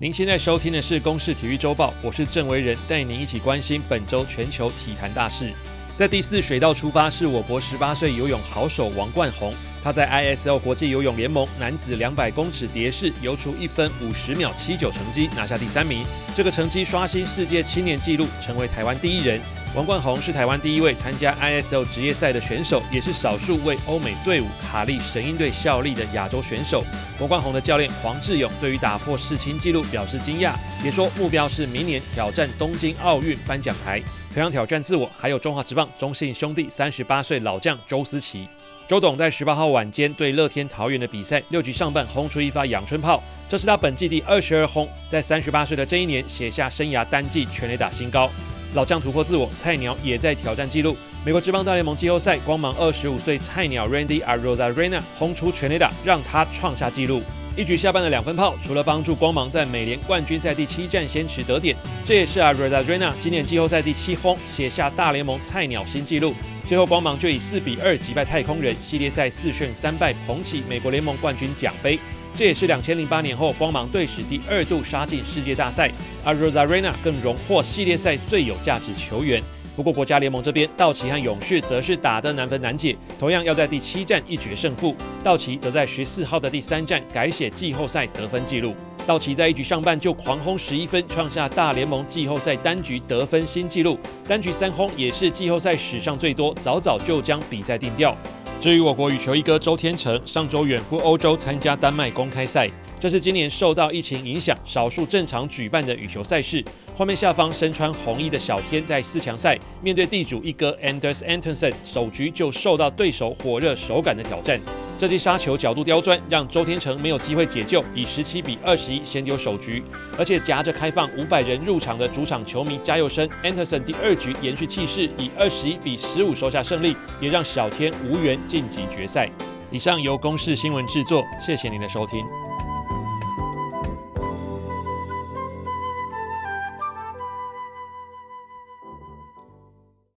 [0.00, 5.52] 您现在收听的是《公视体育周报》，我是郑维仁，带您一起关心本周全球体坛大事。
[5.96, 9.52] 在第四水道出发是我国十八岁游泳好手王冠宏，
[9.82, 16.04] 他在 ISL 国际游泳联盟男子两百公尺蝶式游出一分五十秒七九成绩，拿下第三名。
[16.36, 19.40] 这个成绩刷新世界青年纪录，成为台湾第一人。
[19.78, 26.82] 王冠宏是台湾第一位参加 ISL 职业赛的选手，也是少数为欧美队伍卡利神鹰队效力的亚洲选手。
[27.20, 30.52] 王冠宏的教练黄志勇对于打破世青纪录表示惊讶，
[30.84, 34.02] 也说目标是明年挑战东京奥运颁奖台。
[34.34, 38.48] 同样挑战自我，还有中华职棒中信兄弟三十八岁老将周思齐。
[38.88, 48.28] 周董在十八号晚间对乐天桃园的比赛，六局上半轰出一发阳春炮，这是他本季第二十二轰，在三十八岁的这一年写下生涯单季全垒打新高。
[48.74, 50.96] 老将突破自我，菜鸟也在挑战纪录。
[51.24, 57.22] 美国职棒大联盟季后赛，光芒二十五岁菜鸟 Randy Arroz Arena 轰出全垒打，让他创下纪录。
[57.56, 66.34] 一局下半的两分炮，除了帮助光芒在美联冠军赛第七战先取得点，这也是 Arroz Arena 今年季后赛第七轰，写下大联盟菜鸟新纪录。
[66.68, 71.98] 最后光芒就以四比二击败太空人，系列赛四胜三败，捧起美国联盟冠军奖杯。
[72.38, 75.90] 这也是两千零八年后光芒队史第二度杀进世界大赛，
[76.24, 79.42] 而 Rosarena 更荣获系列赛最有价值球员。
[79.74, 84.94] 不过国家联盟这边，道奇和勇士则是打得难分难解，同样要在第七战一决胜负。
[85.24, 88.72] 道奇则在十四号的第三战改写季后赛得分纪录，
[89.04, 98.16] 道奇在一局上半就狂轰十一分，创下大联盟季后赛单局得分新纪录，单局三轰也是季后赛史上最多，早早就将比赛定调。
[98.60, 106.64] 至于我国羽球一哥周天成，上周远赴欧洲参加丹麦公开赛，这是今年受到疫情影响少数正常举办的羽球赛事。
[106.92, 114.60] 画面下方身穿红衣的小天在四强赛面对地主一哥 Anders Antonsen，首局就受到对手火热手感的挑战。
[114.98, 119.80] 这记杀球角度刁钻，让周天成没有机会解救，以十七比二十一先丢首局。
[120.18, 129.30] 而且夹着开放五百人入场的主场球迷加油声，Anderson 第二局延续气势，以二十一比十五收下胜利，也让小天无缘晋级决赛。
[129.70, 132.18] 以上由公视新闻制作，谢谢您的收听。